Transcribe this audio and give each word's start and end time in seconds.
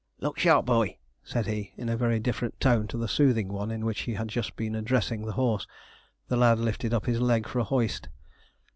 'Look 0.19 0.39
sharp, 0.39 0.65
boy,' 0.65 0.97
said 1.23 1.45
he, 1.45 1.73
in 1.77 1.87
a 1.87 1.95
very 1.95 2.19
different 2.19 2.59
tone 2.59 2.87
to 2.87 2.97
the 2.97 3.07
soothing 3.07 3.49
one 3.49 3.69
in 3.69 3.85
which 3.85 3.99
he 4.01 4.15
had 4.15 4.29
just 4.29 4.55
been 4.55 4.73
addressing 4.73 5.27
the 5.27 5.33
horse. 5.37 5.67
The 6.27 6.37
lad 6.37 6.57
lifted 6.57 6.91
up 6.91 7.05
his 7.05 7.21
leg 7.21 7.47
for 7.47 7.59
a 7.59 7.63
hoist. 7.65 8.09